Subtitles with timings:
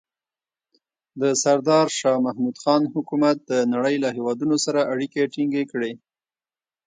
[1.21, 5.91] د سردار شاه محمود خان حکومت د نړۍ له هېوادونو سره اړیکې ټینګې کړې.